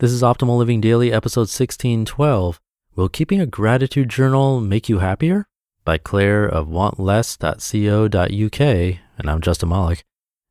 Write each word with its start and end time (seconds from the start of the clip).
This 0.00 0.12
is 0.12 0.22
Optimal 0.22 0.56
Living 0.56 0.80
Daily, 0.80 1.12
episode 1.12 1.40
1612. 1.40 2.58
Will 2.96 3.10
keeping 3.10 3.38
a 3.38 3.44
gratitude 3.44 4.08
journal 4.08 4.58
make 4.58 4.88
you 4.88 5.00
happier? 5.00 5.46
By 5.84 5.98
Claire 5.98 6.46
of 6.46 6.68
wantless.co.uk. 6.68 8.60
And 9.18 9.30
I'm 9.30 9.42
Justin 9.42 9.68
Malik. 9.68 10.04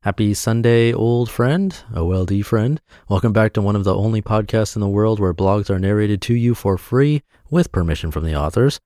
Happy 0.04 0.34
Sunday, 0.34 0.92
old 0.92 1.28
friend, 1.28 1.76
OLD 1.92 2.46
friend. 2.46 2.80
Welcome 3.08 3.32
back 3.32 3.52
to 3.54 3.60
one 3.60 3.74
of 3.74 3.82
the 3.82 3.92
only 3.92 4.22
podcasts 4.22 4.76
in 4.76 4.80
the 4.80 4.88
world 4.88 5.18
where 5.18 5.34
blogs 5.34 5.68
are 5.68 5.80
narrated 5.80 6.22
to 6.22 6.34
you 6.34 6.54
for 6.54 6.78
free 6.78 7.24
with 7.50 7.72
permission 7.72 8.12
from 8.12 8.22
the 8.22 8.36
authors. 8.36 8.78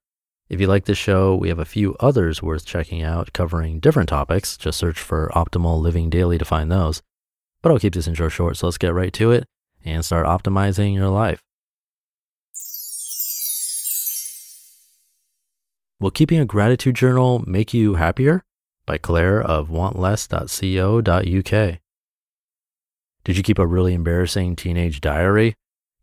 If 0.48 0.62
you 0.62 0.66
like 0.66 0.86
this 0.86 0.96
show, 0.96 1.36
we 1.36 1.50
have 1.50 1.58
a 1.58 1.66
few 1.66 1.94
others 2.00 2.42
worth 2.42 2.64
checking 2.64 3.02
out 3.02 3.34
covering 3.34 3.80
different 3.80 4.08
topics. 4.08 4.56
Just 4.56 4.78
search 4.78 4.98
for 4.98 5.30
Optimal 5.34 5.82
Living 5.82 6.08
Daily 6.08 6.38
to 6.38 6.44
find 6.46 6.72
those. 6.72 7.02
But 7.60 7.70
I'll 7.70 7.78
keep 7.78 7.92
this 7.92 8.08
intro 8.08 8.30
short, 8.30 8.56
so 8.56 8.66
let's 8.66 8.78
get 8.78 8.94
right 8.94 9.12
to 9.12 9.30
it 9.30 9.46
and 9.84 10.04
start 10.04 10.26
optimizing 10.26 10.94
your 10.94 11.08
life. 11.08 11.40
Will 16.00 16.10
keeping 16.10 16.40
a 16.40 16.44
gratitude 16.44 16.96
journal 16.96 17.44
make 17.46 17.72
you 17.72 17.94
happier? 17.94 18.42
By 18.86 18.98
Claire 18.98 19.40
of 19.40 19.68
wantless.co.uk. 19.68 21.78
Did 23.24 23.36
you 23.38 23.42
keep 23.42 23.58
a 23.58 23.66
really 23.66 23.94
embarrassing 23.94 24.56
teenage 24.56 25.00
diary? 25.00 25.54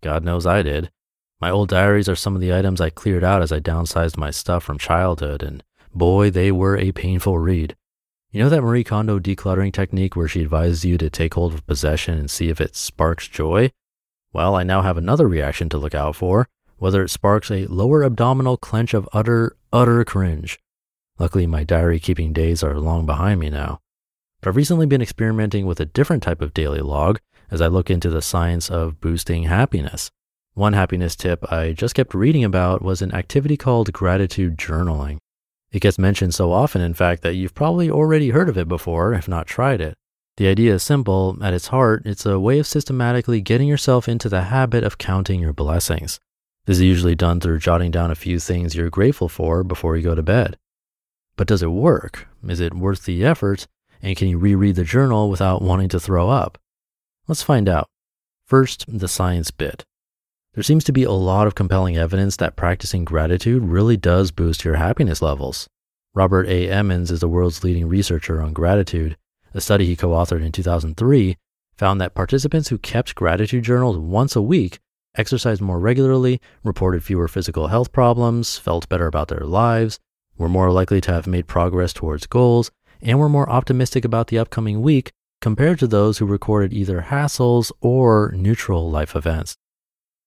God 0.02 0.23
knows 0.23 0.48
I 0.48 0.63
did. 0.63 0.89
My 1.39 1.52
old 1.52 1.70
diaries 1.70 2.09
are 2.09 2.16
some 2.16 2.36
of 2.36 2.41
the 2.41 2.53
items 2.53 2.81
I 2.81 2.89
cleared 2.89 3.23
out 3.23 3.41
as 3.41 3.52
I 3.52 3.59
downsized 3.59 4.17
my 4.17 4.31
stuff 4.31 4.63
from 4.63 4.80
childhood, 4.80 5.44
and 5.44 5.63
boy, 5.94 6.31
they 6.31 6.52
were 6.52 6.77
a 6.77 6.91
painful 6.91 7.38
read. 7.38 7.75
You 8.34 8.41
know 8.41 8.48
that 8.48 8.62
Marie 8.62 8.85
Kondo 8.85 9.20
decluttering 9.20 9.73
technique 9.73 10.16
where 10.16 10.30
she 10.30 10.41
advises 10.41 10.85
you 10.85 10.98
to 10.99 11.09
take 11.09 11.34
hold 11.34 11.53
of 11.53 11.67
possession 11.67 12.17
and 12.17 12.31
see 12.31 12.48
if 12.48 12.62
it 12.62 12.77
sparks 12.77 13.27
joy? 13.27 13.72
Well, 14.31 14.55
I 14.55 14.63
now 14.63 14.84
have 14.84 14.95
another 14.95 15.27
reaction 15.27 15.67
to 15.67 15.77
look 15.77 15.94
out 15.94 16.16
for, 16.16 16.48
whether 16.77 17.03
it 17.03 17.09
sparks 17.09 17.52
a 17.52 17.66
lower 17.66 18.05
abdominal 18.05 18.56
clench 18.56 18.94
of 18.94 19.09
utter, 19.11 19.58
utter 19.73 20.06
cringe. 20.06 20.61
Luckily, 21.19 21.45
my 21.45 21.66
diary 21.66 22.00
keeping 22.00 22.31
days 22.31 22.64
are 22.64 22.80
long 22.80 23.06
behind 23.06 23.41
me 23.41 23.50
now. 23.50 23.81
But 24.39 24.52
I've 24.52 24.56
recently 24.56 24.86
been 24.86 25.02
experimenting 25.02 25.66
with 25.66 25.81
a 25.81 25.86
different 25.86 26.23
type 26.23 26.41
of 26.41 26.53
daily 26.53 26.80
log 26.80 27.19
as 27.52 27.59
I 27.59 27.67
look 27.67 27.89
into 27.89 28.09
the 28.09 28.22
science 28.22 28.72
of 28.72 29.02
boosting 29.02 29.44
happiness. 29.44 30.09
One 30.53 30.72
happiness 30.72 31.17
tip 31.17 31.52
I 31.52 31.73
just 31.73 31.95
kept 31.95 32.13
reading 32.13 32.45
about 32.45 32.81
was 32.81 33.02
an 33.02 33.13
activity 33.13 33.58
called 33.58 33.91
gratitude 33.91 34.58
journaling. 34.58 35.17
It 35.72 35.81
gets 35.81 35.97
mentioned 35.97 36.33
so 36.33 36.52
often, 36.52 36.81
in 36.81 36.94
fact, 36.94 37.22
that 37.22 37.36
you've 37.36 37.55
probably 37.55 37.89
already 37.89 38.30
heard 38.31 38.50
of 38.50 38.58
it 38.58 38.67
before, 38.67 39.14
if 39.14 39.27
not 39.27 39.47
tried 39.47 39.80
it. 39.80 39.95
The 40.38 40.47
idea 40.47 40.73
is 40.73 40.83
simple. 40.83 41.38
At 41.41 41.53
its 41.53 41.67
heart, 41.67 42.03
it's 42.05 42.25
a 42.25 42.39
way 42.39 42.59
of 42.59 42.67
systematically 42.67 43.41
getting 43.41 43.67
yourself 43.67 44.09
into 44.09 44.28
the 44.28 44.44
habit 44.44 44.83
of 44.83 44.97
counting 44.97 45.39
your 45.39 45.53
blessings. 45.53 46.19
This 46.66 46.78
is 46.78 46.83
usually 46.83 47.16
done 47.16 47.39
through 47.39 47.59
jotting 47.59 47.91
down 47.91 48.11
a 48.11 48.16
few 48.16 48.39
things 48.39 48.75
you're 48.75 48.89
grateful 48.89 49.30
for 49.30 49.63
before 49.63 49.95
you 49.95 50.03
go 50.03 50.16
to 50.16 50.23
bed. 50.23 50.58
But 51.36 51.47
does 51.47 51.63
it 51.63 51.67
work? 51.72 52.28
Is 52.47 52.59
it 52.59 52.73
worth 52.73 53.06
the 53.06 53.25
effort? 53.25 53.67
And 54.02 54.17
can 54.17 54.28
you 54.28 54.38
reread 54.38 54.75
the 54.75 54.83
journal 54.83 55.30
without 55.30 55.61
wanting 55.61 55.89
to 55.89 56.00
throw 56.00 56.30
up? 56.30 56.58
Let's 57.28 57.44
find 57.44 57.69
out. 57.69 57.88
First, 58.45 58.85
the 58.88 59.08
science 59.08 59.52
bit. 59.52 59.85
There 60.53 60.63
seems 60.63 60.83
to 60.83 60.91
be 60.91 61.03
a 61.03 61.11
lot 61.11 61.47
of 61.47 61.55
compelling 61.55 61.95
evidence 61.95 62.35
that 62.35 62.57
practicing 62.57 63.05
gratitude 63.05 63.63
really 63.63 63.95
does 63.95 64.31
boost 64.31 64.66
your 64.66 64.75
happiness 64.75 65.21
levels. 65.21 65.69
Robert 66.13 66.45
A. 66.49 66.69
Emmons 66.69 67.09
is 67.09 67.21
the 67.21 67.30
world's 67.30 67.63
leading 67.63 67.88
researcher 67.88 68.41
on 68.41 68.52
gratitude. 68.52 69.16
A 69.53 69.61
study 69.61 69.85
he 69.85 69.95
co 69.95 70.09
authored 70.09 70.44
in 70.44 70.52
2003 70.52 71.38
found 71.77 72.02
that 72.02 72.13
participants 72.13 72.67
who 72.67 72.77
kept 72.77 73.16
gratitude 73.16 73.63
journals 73.63 73.97
once 73.97 74.35
a 74.35 74.41
week 74.41 74.79
exercised 75.16 75.61
more 75.61 75.79
regularly, 75.79 76.41
reported 76.66 77.02
fewer 77.02 77.29
physical 77.29 77.67
health 77.67 77.94
problems, 77.94 78.57
felt 78.57 78.89
better 78.89 79.07
about 79.07 79.29
their 79.29 79.45
lives, 79.45 79.99
were 80.38 80.49
more 80.49 80.69
likely 80.69 80.99
to 80.99 81.13
have 81.13 81.27
made 81.27 81.47
progress 81.47 81.94
towards 81.94 82.27
goals, 82.27 82.69
and 83.01 83.17
were 83.17 83.29
more 83.29 83.50
optimistic 83.50 84.03
about 84.03 84.28
the 84.28 84.38
upcoming 84.38 84.81
week 84.81 85.13
compared 85.40 85.79
to 85.79 85.88
those 85.88 86.17
who 86.17 86.25
recorded 86.25 86.73
either 86.73 87.03
hassles 87.03 87.72
or 87.79 88.34
neutral 88.35 88.91
life 88.91 89.16
events. 89.16 89.56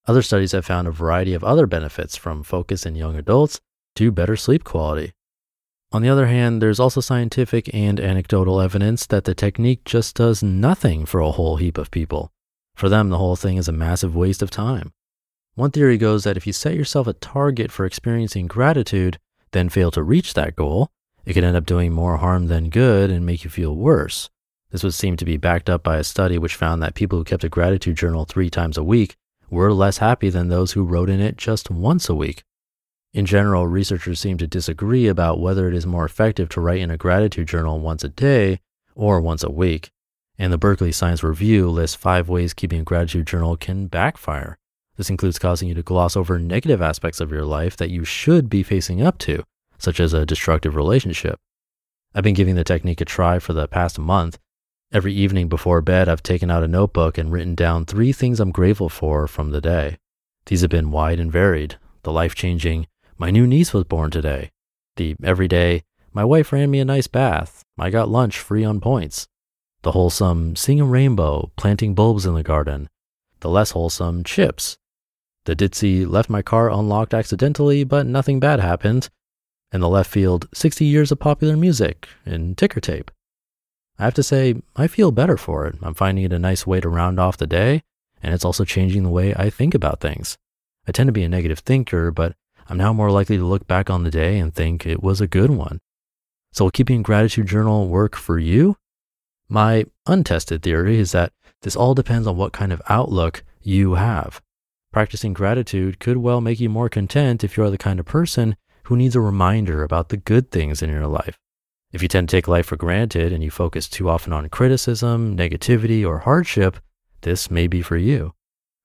Other 0.06 0.20
studies 0.20 0.52
have 0.52 0.66
found 0.66 0.86
a 0.86 0.90
variety 0.90 1.32
of 1.32 1.42
other 1.42 1.66
benefits 1.66 2.14
from 2.16 2.42
focus 2.42 2.84
in 2.84 2.94
young 2.94 3.16
adults 3.16 3.60
to 3.96 4.12
better 4.12 4.36
sleep 4.36 4.62
quality. 4.62 5.12
On 5.92 6.02
the 6.02 6.10
other 6.10 6.26
hand, 6.26 6.60
there's 6.60 6.80
also 6.80 7.00
scientific 7.00 7.72
and 7.72 7.98
anecdotal 7.98 8.60
evidence 8.60 9.06
that 9.06 9.24
the 9.24 9.34
technique 9.34 9.84
just 9.84 10.16
does 10.16 10.42
nothing 10.42 11.06
for 11.06 11.20
a 11.20 11.30
whole 11.30 11.56
heap 11.56 11.78
of 11.78 11.90
people. 11.90 12.32
For 12.74 12.88
them, 12.88 13.08
the 13.08 13.18
whole 13.18 13.36
thing 13.36 13.56
is 13.56 13.68
a 13.68 13.72
massive 13.72 14.14
waste 14.14 14.42
of 14.42 14.50
time. 14.50 14.92
One 15.54 15.70
theory 15.70 15.96
goes 15.96 16.24
that 16.24 16.36
if 16.36 16.46
you 16.46 16.52
set 16.52 16.74
yourself 16.74 17.06
a 17.06 17.12
target 17.14 17.70
for 17.70 17.86
experiencing 17.86 18.48
gratitude, 18.48 19.18
then 19.52 19.68
fail 19.68 19.90
to 19.92 20.02
reach 20.02 20.34
that 20.34 20.56
goal, 20.56 20.90
it 21.24 21.32
could 21.32 21.44
end 21.44 21.56
up 21.56 21.64
doing 21.64 21.92
more 21.92 22.18
harm 22.18 22.48
than 22.48 22.68
good 22.68 23.10
and 23.10 23.24
make 23.24 23.44
you 23.44 23.50
feel 23.50 23.74
worse. 23.74 24.28
This 24.70 24.82
would 24.82 24.94
seem 24.94 25.16
to 25.16 25.24
be 25.24 25.36
backed 25.36 25.70
up 25.70 25.84
by 25.84 25.96
a 25.96 26.04
study 26.04 26.36
which 26.36 26.56
found 26.56 26.82
that 26.82 26.96
people 26.96 27.16
who 27.16 27.24
kept 27.24 27.44
a 27.44 27.48
gratitude 27.48 27.96
journal 27.96 28.24
three 28.24 28.50
times 28.50 28.76
a 28.76 28.84
week 28.84 29.16
were 29.50 29.72
less 29.72 29.98
happy 29.98 30.30
than 30.30 30.48
those 30.48 30.72
who 30.72 30.84
wrote 30.84 31.10
in 31.10 31.20
it 31.20 31.36
just 31.36 31.70
once 31.70 32.08
a 32.08 32.14
week. 32.14 32.42
In 33.12 33.26
general, 33.26 33.68
researchers 33.68 34.18
seem 34.18 34.38
to 34.38 34.46
disagree 34.46 35.06
about 35.06 35.40
whether 35.40 35.68
it 35.68 35.74
is 35.74 35.86
more 35.86 36.04
effective 36.04 36.48
to 36.50 36.60
write 36.60 36.80
in 36.80 36.90
a 36.90 36.96
gratitude 36.96 37.46
journal 37.46 37.78
once 37.78 38.02
a 38.02 38.08
day 38.08 38.60
or 38.94 39.20
once 39.20 39.44
a 39.44 39.50
week. 39.50 39.90
And 40.36 40.52
the 40.52 40.58
Berkeley 40.58 40.90
Science 40.90 41.22
Review 41.22 41.70
lists 41.70 41.96
five 41.96 42.28
ways 42.28 42.54
keeping 42.54 42.80
a 42.80 42.84
gratitude 42.84 43.26
journal 43.26 43.56
can 43.56 43.86
backfire. 43.86 44.58
This 44.96 45.10
includes 45.10 45.38
causing 45.38 45.68
you 45.68 45.74
to 45.74 45.82
gloss 45.82 46.16
over 46.16 46.38
negative 46.38 46.82
aspects 46.82 47.20
of 47.20 47.30
your 47.30 47.44
life 47.44 47.76
that 47.76 47.90
you 47.90 48.04
should 48.04 48.50
be 48.50 48.62
facing 48.62 49.00
up 49.00 49.18
to, 49.18 49.44
such 49.78 50.00
as 50.00 50.12
a 50.12 50.26
destructive 50.26 50.74
relationship. 50.74 51.38
I've 52.14 52.24
been 52.24 52.34
giving 52.34 52.54
the 52.54 52.64
technique 52.64 53.00
a 53.00 53.04
try 53.04 53.38
for 53.38 53.52
the 53.52 53.68
past 53.68 53.98
month, 53.98 54.38
Every 54.94 55.12
evening 55.12 55.48
before 55.48 55.80
bed, 55.80 56.08
I've 56.08 56.22
taken 56.22 56.52
out 56.52 56.62
a 56.62 56.68
notebook 56.68 57.18
and 57.18 57.32
written 57.32 57.56
down 57.56 57.84
three 57.84 58.12
things 58.12 58.38
I'm 58.38 58.52
grateful 58.52 58.88
for 58.88 59.26
from 59.26 59.50
the 59.50 59.60
day. 59.60 59.98
These 60.46 60.60
have 60.60 60.70
been 60.70 60.92
wide 60.92 61.18
and 61.18 61.32
varied. 61.32 61.78
The 62.04 62.12
life 62.12 62.36
changing, 62.36 62.86
my 63.18 63.32
new 63.32 63.44
niece 63.44 63.72
was 63.74 63.82
born 63.82 64.12
today. 64.12 64.52
The 64.94 65.16
everyday, 65.24 65.82
my 66.12 66.24
wife 66.24 66.52
ran 66.52 66.70
me 66.70 66.78
a 66.78 66.84
nice 66.84 67.08
bath. 67.08 67.64
I 67.76 67.90
got 67.90 68.08
lunch 68.08 68.38
free 68.38 68.62
on 68.62 68.80
points. 68.80 69.26
The 69.82 69.90
wholesome, 69.90 70.54
seeing 70.54 70.80
a 70.80 70.84
rainbow, 70.84 71.50
planting 71.56 71.96
bulbs 71.96 72.24
in 72.24 72.34
the 72.34 72.44
garden. 72.44 72.88
The 73.40 73.50
less 73.50 73.72
wholesome, 73.72 74.22
chips. 74.22 74.78
The 75.44 75.56
ditzy, 75.56 76.08
left 76.08 76.30
my 76.30 76.40
car 76.40 76.70
unlocked 76.70 77.14
accidentally, 77.14 77.82
but 77.82 78.06
nothing 78.06 78.38
bad 78.38 78.60
happened. 78.60 79.08
And 79.72 79.82
the 79.82 79.88
left 79.88 80.08
field, 80.08 80.46
60 80.54 80.84
years 80.84 81.10
of 81.10 81.18
popular 81.18 81.56
music 81.56 82.08
and 82.24 82.56
ticker 82.56 82.78
tape. 82.78 83.10
I 83.98 84.04
have 84.04 84.14
to 84.14 84.22
say, 84.22 84.56
I 84.74 84.86
feel 84.88 85.12
better 85.12 85.36
for 85.36 85.66
it. 85.66 85.76
I'm 85.82 85.94
finding 85.94 86.24
it 86.24 86.32
a 86.32 86.38
nice 86.38 86.66
way 86.66 86.80
to 86.80 86.88
round 86.88 87.20
off 87.20 87.36
the 87.36 87.46
day, 87.46 87.82
and 88.22 88.34
it's 88.34 88.44
also 88.44 88.64
changing 88.64 89.04
the 89.04 89.10
way 89.10 89.34
I 89.34 89.50
think 89.50 89.74
about 89.74 90.00
things. 90.00 90.36
I 90.86 90.92
tend 90.92 91.08
to 91.08 91.12
be 91.12 91.22
a 91.22 91.28
negative 91.28 91.60
thinker, 91.60 92.10
but 92.10 92.34
I'm 92.68 92.76
now 92.76 92.92
more 92.92 93.10
likely 93.10 93.36
to 93.36 93.44
look 93.44 93.66
back 93.66 93.90
on 93.90 94.02
the 94.02 94.10
day 94.10 94.38
and 94.38 94.52
think 94.52 94.84
it 94.84 95.02
was 95.02 95.20
a 95.20 95.26
good 95.26 95.50
one. 95.50 95.80
So 96.52 96.64
will 96.64 96.70
keeping 96.70 97.02
gratitude 97.02 97.46
journal 97.46 97.88
work 97.88 98.16
for 98.16 98.38
you? 98.38 98.76
My 99.48 99.84
untested 100.06 100.62
theory 100.62 100.98
is 100.98 101.12
that 101.12 101.32
this 101.62 101.76
all 101.76 101.94
depends 101.94 102.26
on 102.26 102.36
what 102.36 102.52
kind 102.52 102.72
of 102.72 102.82
outlook 102.88 103.44
you 103.62 103.94
have. 103.94 104.40
Practicing 104.92 105.32
gratitude 105.32 105.98
could 105.98 106.18
well 106.18 106.40
make 106.40 106.60
you 106.60 106.68
more 106.68 106.88
content 106.88 107.42
if 107.42 107.56
you 107.56 107.64
are 107.64 107.70
the 107.70 107.78
kind 107.78 107.98
of 107.98 108.06
person 108.06 108.56
who 108.84 108.96
needs 108.96 109.16
a 109.16 109.20
reminder 109.20 109.82
about 109.82 110.08
the 110.08 110.16
good 110.16 110.50
things 110.50 110.82
in 110.82 110.90
your 110.90 111.06
life. 111.06 111.38
If 111.94 112.02
you 112.02 112.08
tend 112.08 112.28
to 112.28 112.36
take 112.36 112.48
life 112.48 112.66
for 112.66 112.76
granted 112.76 113.32
and 113.32 113.44
you 113.44 113.52
focus 113.52 113.88
too 113.88 114.10
often 114.10 114.32
on 114.32 114.48
criticism, 114.48 115.36
negativity, 115.36 116.04
or 116.04 116.18
hardship, 116.18 116.78
this 117.20 117.52
may 117.52 117.68
be 117.68 117.82
for 117.82 117.96
you. 117.96 118.34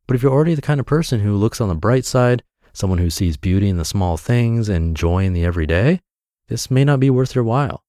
But 0.06 0.16
if 0.16 0.22
you're 0.22 0.32
already 0.32 0.54
the 0.54 0.62
kind 0.62 0.80
of 0.80 0.86
person 0.86 1.22
who 1.22 1.36
looks 1.36 1.60
on 1.60 1.70
the 1.70 1.76
bright 1.76 2.06
side, 2.06 2.44
someone 2.72 3.00
who 3.00 3.10
sees 3.10 3.36
beauty 3.36 3.68
in 3.68 3.78
the 3.78 3.84
small 3.84 4.16
things 4.16 4.70
and 4.70 4.96
joy 4.96 5.24
in 5.24 5.34
the 5.34 5.44
everyday, 5.44 6.02
this 6.50 6.70
may 6.70 6.86
not 6.86 7.00
be 7.00 7.10
worth 7.10 7.34
your 7.34 7.44
while. 7.44 7.84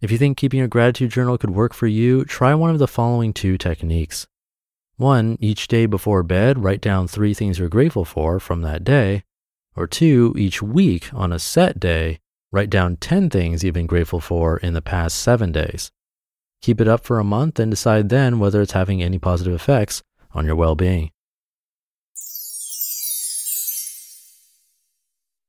If 0.00 0.12
you 0.12 0.18
think 0.18 0.38
keeping 0.38 0.60
a 0.60 0.68
gratitude 0.68 1.10
journal 1.10 1.38
could 1.38 1.50
work 1.50 1.74
for 1.74 1.88
you, 1.88 2.24
try 2.24 2.54
one 2.54 2.70
of 2.70 2.78
the 2.78 2.86
following 2.86 3.32
two 3.32 3.58
techniques. 3.58 4.28
One, 4.96 5.38
each 5.40 5.66
day 5.66 5.86
before 5.86 6.22
bed, 6.22 6.62
write 6.62 6.80
down 6.80 7.08
three 7.08 7.34
things 7.34 7.58
you're 7.58 7.68
grateful 7.68 8.04
for 8.04 8.38
from 8.38 8.62
that 8.62 8.84
day. 8.84 9.24
Or 9.74 9.88
two, 9.88 10.36
each 10.38 10.62
week 10.62 11.12
on 11.12 11.32
a 11.32 11.40
set 11.40 11.80
day, 11.80 12.20
Write 12.52 12.68
down 12.68 12.96
10 12.96 13.30
things 13.30 13.64
you've 13.64 13.72
been 13.72 13.86
grateful 13.86 14.20
for 14.20 14.58
in 14.58 14.74
the 14.74 14.82
past 14.82 15.16
seven 15.16 15.52
days. 15.52 15.90
Keep 16.60 16.82
it 16.82 16.88
up 16.88 17.02
for 17.02 17.18
a 17.18 17.24
month 17.24 17.58
and 17.58 17.72
decide 17.72 18.10
then 18.10 18.38
whether 18.38 18.60
it's 18.60 18.72
having 18.72 19.02
any 19.02 19.18
positive 19.18 19.54
effects 19.54 20.02
on 20.32 20.44
your 20.44 20.54
well 20.54 20.74
being. 20.76 21.10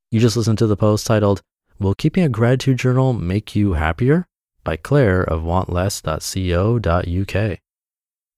You 0.10 0.20
just 0.20 0.38
listened 0.38 0.60
to 0.60 0.68
the 0.68 0.78
post 0.78 1.06
titled, 1.06 1.42
Will 1.78 1.94
Keeping 1.94 2.24
a 2.24 2.30
Gratitude 2.30 2.78
Journal 2.78 3.14
Make 3.14 3.56
You 3.56 3.74
Happier? 3.74 4.26
by 4.64 4.78
Claire 4.78 5.24
of 5.24 5.42
wantless.co.uk. 5.42 7.36
and 7.36 7.60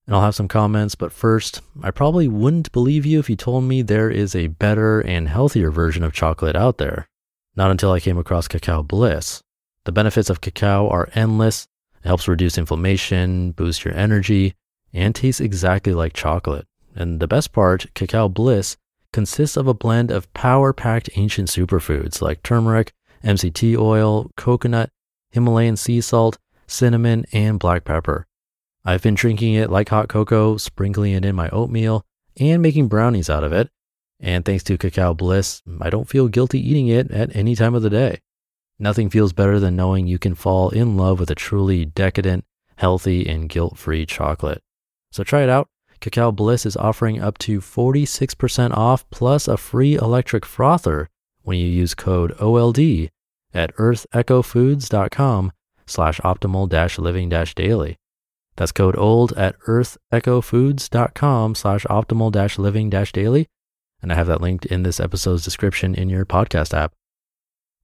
I'll 0.08 0.22
have 0.22 0.36
some 0.36 0.48
comments. 0.48 0.96
But 0.96 1.12
first, 1.12 1.62
I 1.84 1.92
probably 1.92 2.28
wouldn't 2.28 2.72
believe 2.72 3.06
you 3.06 3.20
if 3.20 3.30
you 3.30 3.36
told 3.36 3.66
me 3.66 3.84
there 3.84 4.10
is 4.10 4.36
a 4.36 4.48
better 4.48 5.02
and 5.02 5.30
healthier 5.30 5.70
version 5.70 6.04
of 6.04 6.14
chocolate 6.14 6.56
out 6.56 6.80
there. 6.80 7.08
Not 7.56 7.72
until 7.72 7.92
I 7.92 8.00
came 8.00 8.18
across 8.18 8.48
Cacao 8.48 8.84
Bliss. 8.84 9.42
The 9.86 9.92
benefits 9.92 10.30
of 10.30 10.42
cacao 10.42 10.90
are 10.90 11.10
endless. 11.14 11.68
It 12.04 12.08
helps 12.08 12.28
reduce 12.28 12.58
inflammation, 12.58 13.52
boost 13.52 13.86
your 13.86 13.96
energy, 13.96 14.56
and 14.94 15.16
tastes 15.16 15.42
exactly 15.42 15.94
like 15.94 16.14
chocolate. 16.14 16.68
And 16.96 17.20
the 17.20 17.28
best 17.28 17.54
part, 17.54 17.94
Cacao 17.94 18.28
Bliss 18.28 18.78
consists 19.14 19.58
of 19.58 19.68
a 19.68 19.74
blend 19.74 20.12
of 20.12 20.32
power 20.34 20.74
packed 20.74 21.10
ancient 21.16 21.50
superfoods 21.50 22.22
like 22.22 22.44
turmeric, 22.44 22.94
MCT 23.24 23.78
oil, 23.78 24.32
coconut, 24.36 24.90
Himalayan 25.32 25.76
sea 25.76 26.02
salt, 26.02 26.38
cinnamon, 26.68 27.26
and 27.32 27.60
black 27.60 27.84
pepper. 27.84 28.28
I've 28.84 29.02
been 29.02 29.16
drinking 29.16 29.56
it 29.56 29.70
like 29.70 29.90
hot 29.90 30.10
cocoa, 30.10 30.58
sprinkling 30.58 31.14
it 31.14 31.26
in 31.26 31.36
my 31.36 31.50
oatmeal, 31.50 32.06
and 32.40 32.62
making 32.62 32.88
brownies 32.88 33.30
out 33.30 33.44
of 33.44 33.52
it. 33.52 33.70
And 34.20 34.46
thanks 34.46 34.64
to 34.66 34.78
Cacao 34.78 35.14
Bliss, 35.14 35.62
I 35.82 35.90
don't 35.90 36.10
feel 36.10 36.28
guilty 36.28 36.60
eating 36.60 36.88
it 36.88 37.12
at 37.12 37.36
any 37.36 37.56
time 37.56 37.76
of 37.76 37.82
the 37.82 37.90
day. 37.90 38.22
Nothing 38.80 39.10
feels 39.10 39.34
better 39.34 39.60
than 39.60 39.76
knowing 39.76 40.08
you 40.08 40.20
can 40.20 40.36
fall 40.36 40.70
in 40.70 40.98
love 40.98 41.20
with 41.20 41.30
a 41.32 41.36
truly 41.36 41.86
decadent, 41.86 42.46
healthy, 42.78 43.28
and 43.28 43.48
guilt 43.50 43.78
free 43.78 44.06
chocolate. 44.06 44.62
So 45.12 45.24
try 45.24 45.44
it 45.44 45.50
out. 45.50 45.70
Cacao 46.02 46.32
Bliss 46.32 46.66
is 46.66 46.76
offering 46.76 47.22
up 47.22 47.38
to 47.40 47.60
46% 47.62 48.76
off 48.76 49.10
plus 49.10 49.48
a 49.48 49.58
free 49.58 49.96
electric 49.96 50.46
frother 50.46 51.10
when 51.44 51.58
you 51.58 51.68
use 51.68 51.96
code 51.96 52.36
OLD 52.40 53.10
at 53.54 53.74
earthechofoods.com 53.76 55.52
slash 55.86 56.20
optimal 56.20 56.68
dash 56.68 57.00
living 57.00 57.30
dash 57.30 57.56
daily. 57.56 57.98
That's 58.58 58.72
code 58.72 58.96
OLD 58.98 59.34
at 59.38 59.58
earthechofoods.com 59.62 61.56
slash 61.56 61.86
optimal 61.86 62.32
dash 62.32 62.58
living 62.58 62.90
dash 62.90 63.12
daily. 63.12 63.48
And 64.06 64.14
I 64.14 64.18
have 64.18 64.28
that 64.28 64.40
linked 64.40 64.68
in 64.68 64.84
this 64.84 65.00
episode's 65.00 65.44
description 65.44 65.96
in 65.96 66.10
your 66.10 66.28
podcast 66.28 66.78
app. 66.78 66.94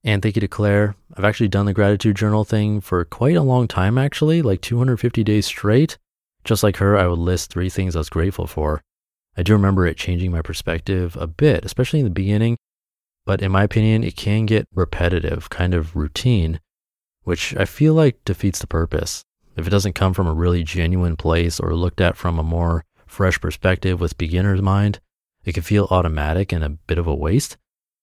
And 0.04 0.22
thank 0.22 0.36
you 0.36 0.40
to 0.40 0.46
Claire. 0.46 0.94
I've 1.16 1.24
actually 1.24 1.48
done 1.48 1.66
the 1.66 1.72
gratitude 1.72 2.14
journal 2.14 2.44
thing 2.44 2.80
for 2.80 3.04
quite 3.04 3.34
a 3.34 3.42
long 3.42 3.66
time, 3.66 3.98
actually, 3.98 4.40
like 4.40 4.60
250 4.60 5.24
days 5.24 5.46
straight. 5.46 5.98
Just 6.44 6.62
like 6.62 6.76
her, 6.76 6.96
I 6.96 7.08
would 7.08 7.18
list 7.18 7.50
three 7.50 7.68
things 7.68 7.96
I 7.96 7.98
was 7.98 8.08
grateful 8.08 8.46
for. 8.46 8.82
I 9.36 9.42
do 9.42 9.52
remember 9.52 9.84
it 9.84 9.96
changing 9.96 10.30
my 10.30 10.42
perspective 10.42 11.16
a 11.16 11.26
bit, 11.26 11.64
especially 11.64 11.98
in 11.98 12.04
the 12.04 12.10
beginning. 12.10 12.56
But 13.26 13.42
in 13.42 13.50
my 13.50 13.64
opinion, 13.64 14.04
it 14.04 14.14
can 14.14 14.46
get 14.46 14.68
repetitive, 14.72 15.50
kind 15.50 15.74
of 15.74 15.96
routine, 15.96 16.60
which 17.24 17.56
I 17.56 17.64
feel 17.64 17.94
like 17.94 18.24
defeats 18.24 18.60
the 18.60 18.68
purpose. 18.68 19.24
If 19.56 19.66
it 19.66 19.70
doesn't 19.70 19.96
come 19.96 20.14
from 20.14 20.28
a 20.28 20.34
really 20.34 20.62
genuine 20.62 21.16
place 21.16 21.58
or 21.58 21.74
looked 21.74 22.00
at 22.00 22.16
from 22.16 22.38
a 22.38 22.44
more 22.44 22.84
fresh 23.08 23.40
perspective 23.40 24.00
with 24.00 24.16
beginner's 24.16 24.62
mind, 24.62 25.00
it 25.44 25.52
can 25.52 25.62
feel 25.62 25.88
automatic 25.90 26.52
and 26.52 26.64
a 26.64 26.70
bit 26.70 26.98
of 26.98 27.06
a 27.06 27.14
waste. 27.14 27.56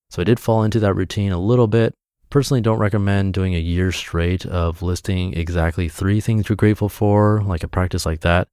So 0.09 0.21
I 0.21 0.25
did 0.25 0.39
fall 0.39 0.63
into 0.63 0.79
that 0.79 0.95
routine 0.95 1.31
a 1.31 1.39
little 1.39 1.67
bit. 1.67 1.93
Personally, 2.29 2.61
don't 2.61 2.79
recommend 2.79 3.33
doing 3.33 3.55
a 3.55 3.59
year 3.59 3.91
straight 3.91 4.45
of 4.45 4.81
listing 4.81 5.33
exactly 5.33 5.89
three 5.89 6.21
things 6.21 6.47
you're 6.47 6.55
grateful 6.55 6.89
for, 6.89 7.41
like 7.43 7.63
a 7.63 7.67
practice 7.67 8.05
like 8.05 8.21
that. 8.21 8.47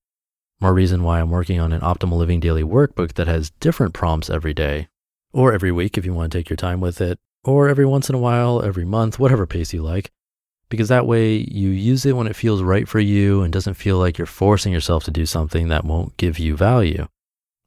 More 0.61 0.73
reason 0.73 1.03
why 1.03 1.21
I'm 1.21 1.31
working 1.31 1.61
on 1.61 1.73
an 1.73 1.83
optimal 1.83 2.17
living 2.17 2.41
daily 2.41 2.63
workbook 2.63 3.15
that 3.15 3.27
has 3.27 3.51
different 3.61 3.93
prompts 3.93 4.31
every 4.31 4.55
day, 4.55 4.89
or 5.33 5.53
every 5.53 5.71
week 5.71 5.99
if 5.99 6.07
you 6.07 6.15
want 6.15 6.33
to 6.33 6.39
take 6.39 6.49
your 6.49 6.57
time 6.57 6.81
with 6.81 7.01
it, 7.03 7.19
or 7.45 7.69
every 7.69 7.85
once 7.85 8.09
in 8.09 8.15
a 8.15 8.19
while, 8.19 8.63
every 8.63 8.87
month, 8.87 9.19
whatever 9.19 9.47
pace 9.47 9.75
you 9.75 9.83
like. 9.83 10.11
Because 10.71 10.89
that 10.89 11.07
way 11.07 11.37
you 11.37 11.69
use 11.69 12.07
it 12.07 12.17
when 12.17 12.27
it 12.27 12.37
feels 12.37 12.63
right 12.63 12.89
for 12.89 12.99
you 12.99 13.43
and 13.43 13.53
doesn't 13.53 13.75
feel 13.75 13.99
like 13.99 14.17
you're 14.17 14.27
forcing 14.27 14.73
yourself 14.73 15.05
to 15.05 15.11
do 15.11 15.27
something 15.27 15.69
that 15.69 15.85
won't 15.85 16.17
give 16.17 16.39
you 16.39 16.57
value. 16.57 17.07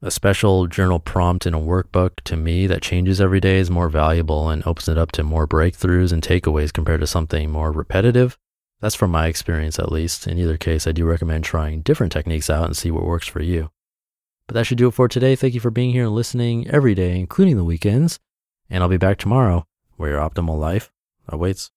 A 0.02 0.10
special 0.10 0.66
journal 0.66 0.98
prompt 0.98 1.44
in 1.44 1.52
a 1.52 1.60
workbook 1.60 2.20
to 2.24 2.34
me 2.34 2.66
that 2.66 2.80
changes 2.80 3.20
every 3.20 3.38
day 3.38 3.58
is 3.58 3.70
more 3.70 3.90
valuable 3.90 4.48
and 4.48 4.66
opens 4.66 4.88
it 4.88 4.96
up 4.96 5.12
to 5.12 5.22
more 5.22 5.46
breakthroughs 5.46 6.10
and 6.10 6.22
takeaways 6.22 6.72
compared 6.72 7.02
to 7.02 7.06
something 7.06 7.50
more 7.50 7.70
repetitive. 7.70 8.38
That's 8.80 8.94
from 8.94 9.10
my 9.10 9.26
experience, 9.26 9.78
at 9.78 9.92
least. 9.92 10.26
In 10.26 10.38
either 10.38 10.56
case, 10.56 10.86
I 10.86 10.92
do 10.92 11.04
recommend 11.04 11.44
trying 11.44 11.82
different 11.82 12.12
techniques 12.12 12.48
out 12.48 12.64
and 12.64 12.74
see 12.74 12.90
what 12.90 13.04
works 13.04 13.26
for 13.26 13.42
you. 13.42 13.72
But 14.46 14.54
that 14.54 14.64
should 14.64 14.78
do 14.78 14.88
it 14.88 14.94
for 14.94 15.06
today. 15.06 15.36
Thank 15.36 15.52
you 15.52 15.60
for 15.60 15.70
being 15.70 15.90
here 15.90 16.04
and 16.04 16.14
listening 16.14 16.66
every 16.70 16.94
day, 16.94 17.20
including 17.20 17.58
the 17.58 17.64
weekends. 17.64 18.18
And 18.70 18.82
I'll 18.82 18.88
be 18.88 18.96
back 18.96 19.18
tomorrow 19.18 19.66
where 19.98 20.12
your 20.12 20.20
optimal 20.20 20.58
life 20.58 20.90
awaits. 21.28 21.68